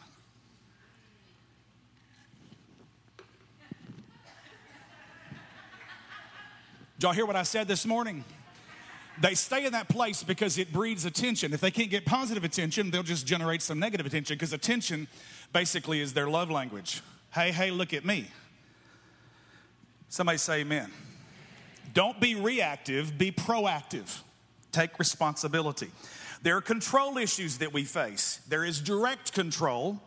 [6.98, 8.24] Did y'all hear what I said this morning?
[9.20, 11.52] They stay in that place because it breeds attention.
[11.52, 15.06] If they can't get positive attention, they'll just generate some negative attention because attention
[15.52, 17.02] basically is their love language.
[17.32, 18.28] Hey, hey, look at me.
[20.14, 20.92] Somebody say amen.
[21.92, 24.20] Don't be reactive, be proactive.
[24.70, 25.90] Take responsibility.
[26.40, 28.38] There are control issues that we face.
[28.46, 30.00] There is direct control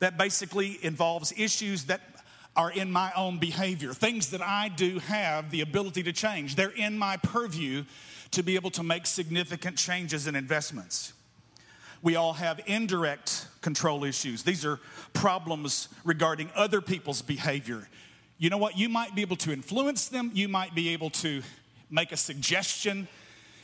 [0.00, 2.02] that basically involves issues that
[2.56, 6.54] are in my own behavior, things that I do have the ability to change.
[6.54, 7.84] They're in my purview
[8.32, 11.14] to be able to make significant changes and investments.
[12.02, 14.42] We all have indirect control issues.
[14.42, 14.78] These are
[15.14, 17.88] problems regarding other people's behavior.
[18.42, 18.76] You know what?
[18.76, 21.42] You might be able to influence them, you might be able to
[21.90, 23.06] make a suggestion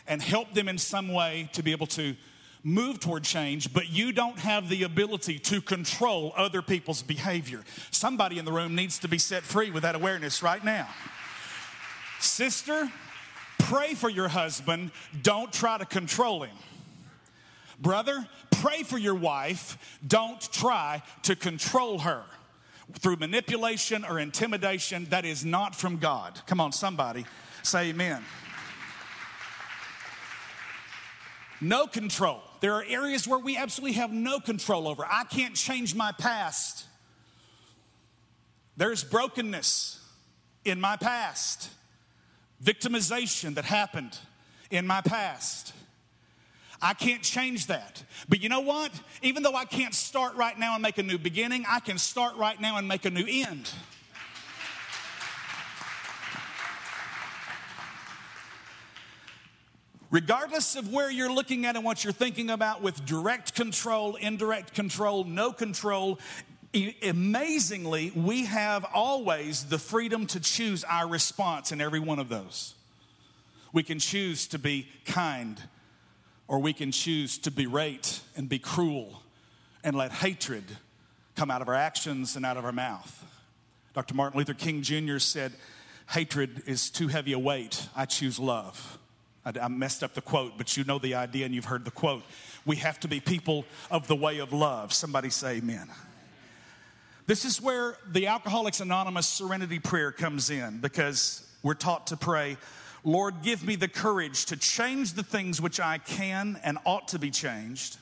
[0.07, 2.15] and help them in some way to be able to
[2.63, 7.65] move toward change, but you don't have the ability to control other people's behavior.
[7.91, 10.87] Somebody in the room needs to be set free with that awareness right now.
[12.21, 12.89] Sister,
[13.59, 16.57] pray for your husband, don't try to control him.
[17.81, 22.23] Brother, pray for your wife, don't try to control her
[22.95, 25.07] through manipulation or intimidation.
[25.07, 26.41] That is not from God.
[26.47, 27.25] Come on, somebody
[27.63, 28.25] say amen.
[31.61, 32.41] No control.
[32.61, 35.05] There are areas where we absolutely have no control over.
[35.05, 36.85] I can't change my past.
[38.77, 40.01] There's brokenness
[40.65, 41.71] in my past,
[42.63, 44.17] victimization that happened
[44.71, 45.73] in my past.
[46.81, 48.03] I can't change that.
[48.29, 48.93] But you know what?
[49.23, 52.37] Even though I can't start right now and make a new beginning, I can start
[52.37, 53.71] right now and make a new end.
[60.11, 64.73] Regardless of where you're looking at and what you're thinking about, with direct control, indirect
[64.73, 66.19] control, no control,
[67.03, 72.75] amazingly, we have always the freedom to choose our response in every one of those.
[73.73, 75.63] We can choose to be kind,
[76.49, 79.23] or we can choose to berate and be cruel
[79.85, 80.65] and let hatred
[81.37, 83.25] come out of our actions and out of our mouth.
[83.95, 84.15] Dr.
[84.15, 85.19] Martin Luther King Jr.
[85.19, 85.53] said,
[86.09, 87.89] Hatred is too heavy a weight.
[87.95, 88.99] I choose love.
[89.45, 91.91] I, I messed up the quote, but you know the idea and you've heard the
[91.91, 92.23] quote.
[92.65, 94.93] We have to be people of the way of love.
[94.93, 95.89] Somebody say amen.
[97.27, 102.57] This is where the Alcoholics Anonymous serenity prayer comes in because we're taught to pray,
[103.09, 107.19] Lord, give me the courage to change the things which I can and ought to
[107.19, 107.97] be changed,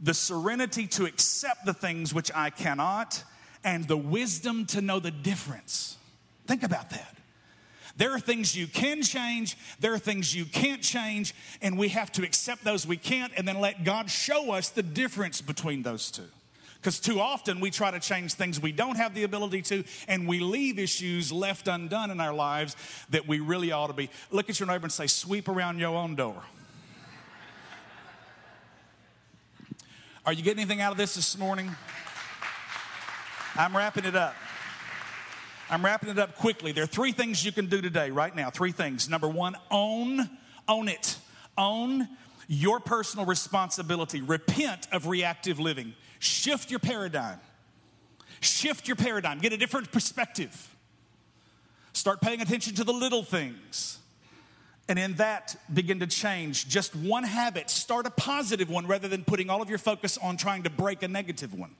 [0.00, 3.22] the serenity to accept the things which I cannot,
[3.62, 5.98] and the wisdom to know the difference.
[6.46, 7.14] Think about that.
[7.98, 12.10] There are things you can change, there are things you can't change, and we have
[12.12, 16.10] to accept those we can't and then let God show us the difference between those
[16.10, 16.28] two.
[16.76, 20.28] Because too often we try to change things we don't have the ability to, and
[20.28, 22.76] we leave issues left undone in our lives
[23.10, 24.08] that we really ought to be.
[24.30, 26.42] Look at your neighbor and say, sweep around your own door.
[30.24, 31.74] Are you getting anything out of this this morning?
[33.54, 34.34] I'm wrapping it up.
[35.70, 36.72] I'm wrapping it up quickly.
[36.72, 38.50] There are three things you can do today, right now.
[38.50, 39.08] Three things.
[39.08, 40.28] Number one, own,
[40.68, 41.16] own it.
[41.56, 42.08] Own
[42.48, 44.20] your personal responsibility.
[44.20, 45.94] Repent of reactive living.
[46.26, 47.38] Shift your paradigm.
[48.40, 49.38] Shift your paradigm.
[49.38, 50.74] Get a different perspective.
[51.92, 53.98] Start paying attention to the little things.
[54.88, 57.70] And in that, begin to change just one habit.
[57.70, 61.02] Start a positive one rather than putting all of your focus on trying to break
[61.02, 61.74] a negative one.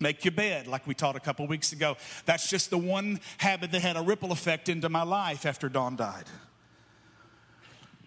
[0.00, 1.96] Make your bed, like we taught a couple weeks ago.
[2.24, 5.94] That's just the one habit that had a ripple effect into my life after Dawn
[5.94, 6.24] died.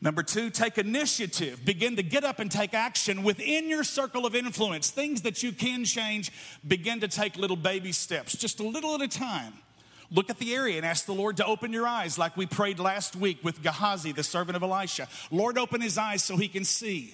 [0.01, 1.65] Number two, take initiative.
[1.65, 4.91] Begin to get up and take action within your circle of influence.
[4.91, 6.31] Things that you can change,
[6.67, 9.53] begin to take little baby steps, just a little at a time.
[10.11, 12.78] Look at the area and ask the Lord to open your eyes, like we prayed
[12.78, 15.07] last week with Gehazi, the servant of Elisha.
[15.32, 17.13] Lord, open his eyes so he can see.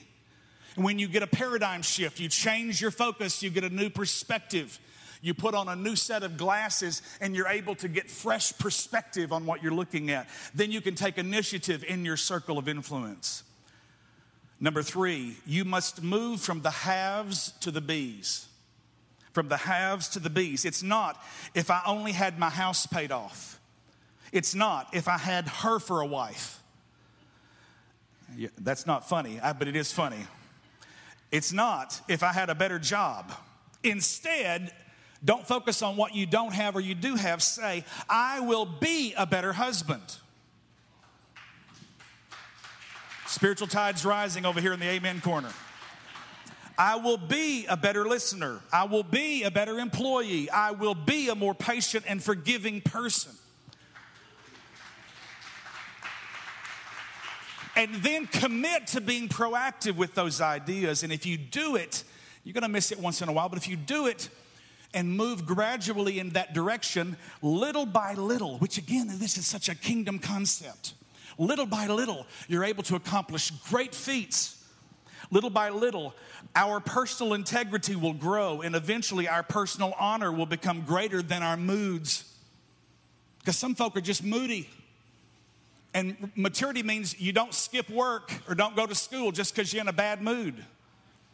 [0.76, 4.80] When you get a paradigm shift, you change your focus, you get a new perspective.
[5.22, 9.32] You put on a new set of glasses and you're able to get fresh perspective
[9.32, 10.28] on what you're looking at.
[10.56, 13.44] Then you can take initiative in your circle of influence.
[14.60, 18.48] Number three, you must move from the haves to the bees.
[19.34, 20.66] From the haves to the bees.
[20.66, 23.60] It's not if I only had my house paid off.
[24.32, 26.62] It's not if I had her for a wife.
[28.36, 30.26] Yeah, that's not funny, but it is funny.
[31.32, 33.32] It's not if I had a better job.
[33.84, 34.72] Instead,
[35.24, 37.44] Don't focus on what you don't have or you do have.
[37.44, 40.18] Say, I will be a better husband.
[43.28, 45.52] Spiritual tides rising over here in the amen corner.
[46.78, 48.60] I will be a better listener.
[48.74, 50.50] I will be a better employee.
[50.50, 53.34] I will be a more patient and forgiving person.
[57.76, 61.04] And then commit to being proactive with those ideas.
[61.04, 62.04] And if you do it,
[62.44, 64.30] you're gonna miss it once in a while, but if you do it,
[64.94, 69.76] and move gradually in that direction, little by little, which again, this is such a
[69.76, 70.94] kingdom concept.
[71.38, 74.58] Little by little, you're able to accomplish great feats.
[75.32, 76.14] Little by little,
[76.56, 81.56] our personal integrity will grow, and eventually, our personal honor will become greater than our
[81.56, 82.26] moods.
[83.40, 84.70] Because some folk are just moody.
[85.94, 89.82] And maturity means you don't skip work or don't go to school just because you're
[89.82, 90.66] in a bad mood.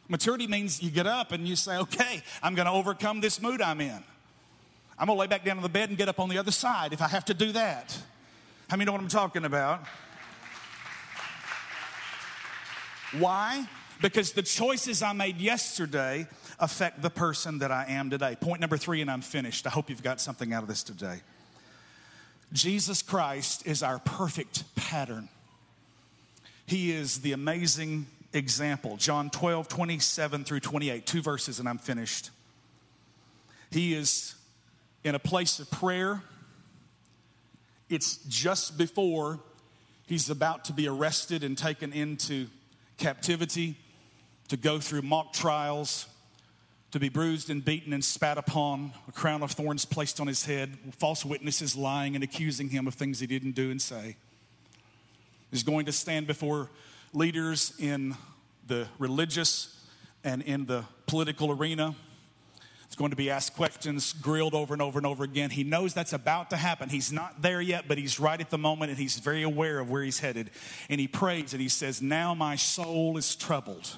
[0.10, 3.62] Maturity means you get up and you say, okay, I'm going to overcome this mood
[3.62, 4.04] I'm in.
[5.00, 6.52] I'm going to lay back down on the bed and get up on the other
[6.52, 7.98] side if I have to do that.
[8.70, 9.82] How many know what I'm talking about?
[13.20, 13.68] Why?
[14.02, 16.28] Because the choices I made yesterday
[16.60, 18.36] affect the person that I am today.
[18.40, 19.68] Point number three, and I'm finished.
[19.68, 21.22] I hope you've got something out of this today.
[22.54, 25.30] Jesus Christ is our perfect pattern.
[26.66, 28.98] He is the amazing example.
[28.98, 32.32] John 12, 27 through 28, two verses, and I'm finished.
[33.72, 34.36] He is
[35.04, 36.22] in a place of prayer.
[37.90, 39.40] It's just before
[40.08, 42.48] he's about to be arrested and taken into
[42.98, 43.76] captivity,
[44.50, 46.08] to go through mock trials,
[46.92, 50.46] to be bruised and beaten and spat upon, a crown of thorns placed on his
[50.46, 54.16] head, false witnesses lying and accusing him of things he didn't do and say.
[55.52, 56.70] He's going to stand before
[57.14, 58.16] leaders in
[58.68, 59.86] the religious
[60.24, 61.96] and in the political arena.
[62.88, 65.50] He's going to be asked questions, grilled over and over and over again.
[65.50, 66.90] He knows that's about to happen.
[66.90, 69.90] He's not there yet, but he's right at the moment and he's very aware of
[69.90, 70.52] where he's headed.
[70.90, 73.96] And he prays and he says, Now my soul is troubled.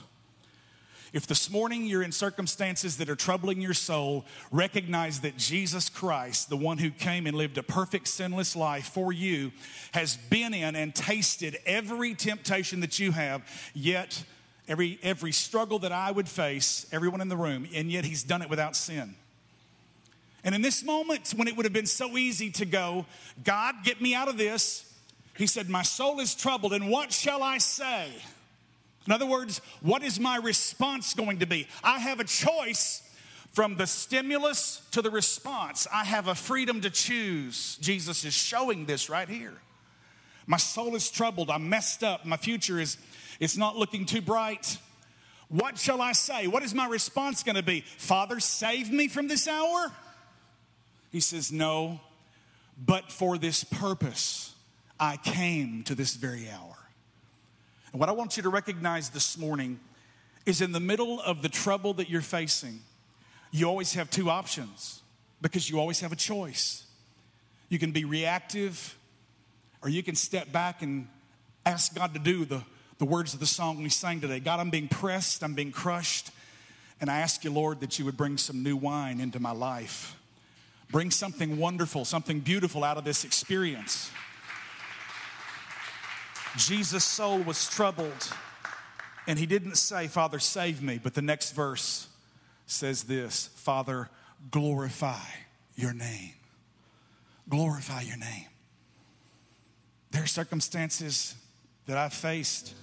[1.11, 6.49] If this morning you're in circumstances that are troubling your soul, recognize that Jesus Christ,
[6.49, 9.51] the one who came and lived a perfect sinless life for you,
[9.91, 13.41] has been in and tasted every temptation that you have,
[13.73, 14.23] yet
[14.67, 18.43] every, every struggle that I would face, everyone in the room, and yet he's done
[18.43, 19.15] it without sin.
[20.43, 23.07] And in this moment, when it would have been so easy to go,
[23.43, 24.85] God, get me out of this,
[25.35, 28.09] he said, My soul is troubled, and what shall I say?
[29.09, 31.67] In other words, what is my response going to be?
[31.83, 33.01] I have a choice
[33.53, 35.87] from the stimulus to the response.
[35.91, 37.77] I have a freedom to choose.
[37.81, 39.55] Jesus is showing this right here.
[40.45, 41.49] My soul is troubled.
[41.49, 42.23] I'm messed up.
[42.23, 42.97] My future is
[43.39, 44.77] it's not looking too bright.
[45.47, 46.45] What shall I say?
[46.45, 47.81] What is my response going to be?
[47.97, 49.91] Father, save me from this hour?
[51.11, 51.99] He says, No,
[52.77, 54.53] but for this purpose
[54.99, 56.78] I came to this very hour.
[57.91, 59.79] And what I want you to recognize this morning
[60.45, 62.79] is in the middle of the trouble that you're facing,
[63.51, 65.01] you always have two options
[65.41, 66.85] because you always have a choice.
[67.69, 68.97] You can be reactive,
[69.81, 71.07] or you can step back and
[71.65, 72.63] ask God to do the,
[72.97, 76.31] the words of the song we sang today God, I'm being pressed, I'm being crushed,
[77.01, 80.15] and I ask you, Lord, that you would bring some new wine into my life.
[80.91, 84.09] Bring something wonderful, something beautiful out of this experience.
[86.57, 88.33] Jesus' soul was troubled,
[89.27, 92.07] and he didn't say, Father, save me, but the next verse
[92.65, 94.09] says this Father,
[94.51, 95.25] glorify
[95.75, 96.33] your name.
[97.47, 98.45] Glorify your name.
[100.11, 101.35] There are circumstances
[101.85, 102.73] that I've faced.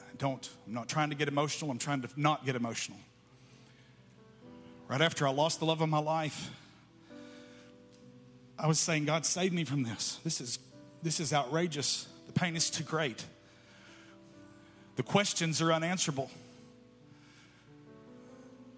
[0.00, 2.98] I don't, I'm not trying to get emotional, I'm trying to not get emotional.
[4.88, 6.50] Right after I lost the love of my life,
[8.58, 10.20] I was saying, God, save me from this.
[10.24, 10.58] This is
[11.04, 12.08] this is outrageous.
[12.26, 13.24] The pain is too great.
[14.96, 16.30] The questions are unanswerable.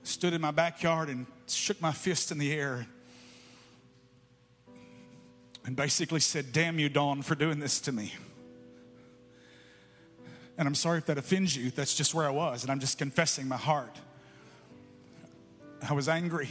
[0.02, 2.86] Stood in my backyard and shook my fist in the air
[5.64, 8.12] and basically said, Damn you, Dawn, for doing this to me.
[10.58, 11.70] And I'm sorry if that offends you.
[11.70, 13.94] That's just where I was, and I'm just confessing my heart.
[15.88, 16.48] I was angry.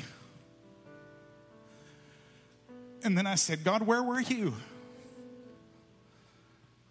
[3.04, 4.54] And then I said, God, where were you?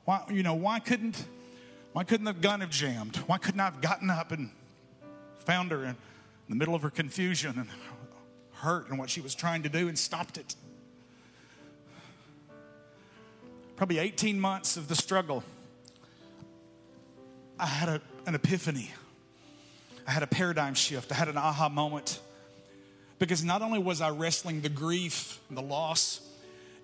[0.04, 1.24] Why, you know, why couldn't,
[1.92, 3.16] why couldn't the gun have jammed?
[3.26, 4.50] Why couldn't I have gotten up and
[5.40, 5.96] found her in
[6.48, 7.68] the middle of her confusion and
[8.52, 10.54] hurt and what she was trying to do and stopped it?
[13.76, 15.42] Probably 18 months of the struggle,
[17.58, 18.90] I had a, an epiphany.
[20.06, 21.10] I had a paradigm shift.
[21.12, 22.20] I had an aha moment.
[23.18, 26.20] Because not only was I wrestling the grief and the loss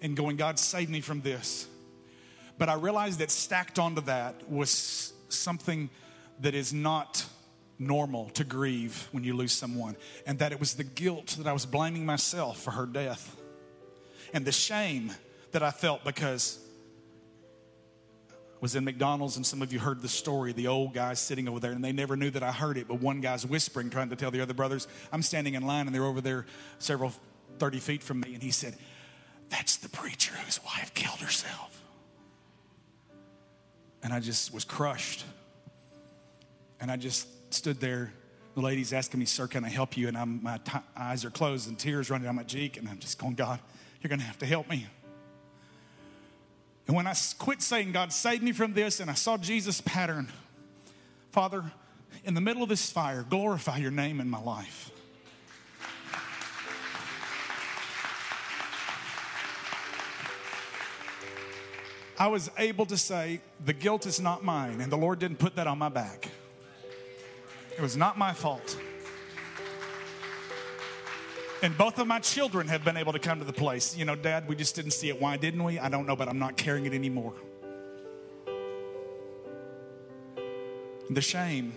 [0.01, 1.67] and going, God, save me from this,
[2.61, 5.89] but I realized that stacked onto that was something
[6.41, 7.25] that is not
[7.79, 9.97] normal to grieve when you lose someone,
[10.27, 13.35] and that it was the guilt that I was blaming myself for her death,
[14.35, 15.11] and the shame
[15.53, 16.59] that I felt because
[18.61, 20.53] was in McDonald's, and some of you heard the story.
[20.53, 23.01] The old guy sitting over there, and they never knew that I heard it, but
[23.01, 26.05] one guy's whispering, trying to tell the other brothers, I'm standing in line, and they're
[26.05, 26.45] over there
[26.79, 27.15] several
[27.59, 28.77] 30 feet from me, and he said,
[29.49, 31.80] That's the preacher whose wife killed herself.
[34.03, 35.25] And I just was crushed.
[36.81, 38.13] And I just stood there.
[38.55, 40.09] The lady's asking me, Sir, can I help you?
[40.09, 42.77] And I'm, my t- eyes are closed and tears running down my cheek.
[42.77, 43.61] And I'm just going, God,
[44.01, 44.87] you're going to have to help me.
[46.87, 50.29] And when I quit saying, God, save me from this, and I saw Jesus' pattern,
[51.31, 51.71] Father,
[52.25, 54.91] in the middle of this fire, glorify your name in my life.
[62.21, 65.57] I was able to say, the guilt is not mine, and the Lord didn't put
[65.57, 66.29] that on my back.
[67.75, 68.79] It was not my fault.
[71.63, 73.97] And both of my children have been able to come to the place.
[73.97, 75.19] You know, Dad, we just didn't see it.
[75.19, 75.79] Why didn't we?
[75.79, 77.33] I don't know, but I'm not carrying it anymore.
[81.09, 81.73] The shame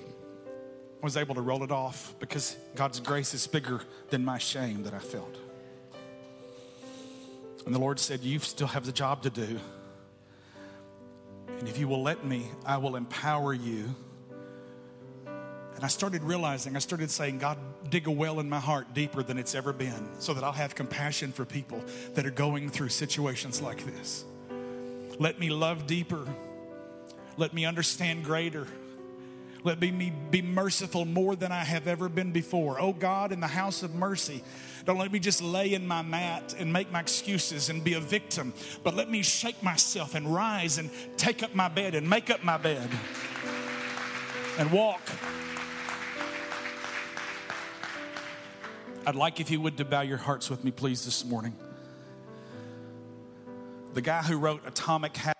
[1.01, 4.83] I was able to roll it off because God's grace is bigger than my shame
[4.83, 5.37] that I felt.
[7.65, 9.57] And the Lord said, You still have the job to do.
[11.63, 13.95] And if you will let me, I will empower you
[15.75, 17.57] and I started realizing, I started saying, God,
[17.89, 20.75] dig a well in my heart deeper than it's ever been so that I'll have
[20.75, 21.81] compassion for people
[22.15, 24.25] that are going through situations like this.
[25.19, 26.27] Let me love deeper.
[27.37, 28.67] Let me understand greater.
[29.63, 32.79] Let me be merciful more than I have ever been before.
[32.79, 34.43] Oh God, in the house of mercy,
[34.85, 38.01] don't let me just lay in my mat and make my excuses and be a
[38.01, 38.53] victim,
[38.83, 42.43] but let me shake myself and rise and take up my bed and make up
[42.43, 42.89] my bed
[44.59, 45.01] and walk
[49.05, 51.53] I'd like if you would to bow your hearts with me, please, this morning.
[53.93, 55.32] The guy who wrote Atomic Habits